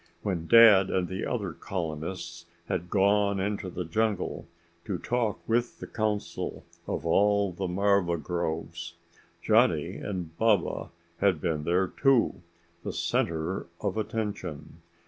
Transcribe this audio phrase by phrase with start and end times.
[0.23, 4.47] When Dad and the other colonists had gone into the jungle
[4.85, 8.95] to talk with the council of all the marva groves,
[9.43, 12.41] Johnny and Baba had been there too
[12.83, 14.81] the center of attention.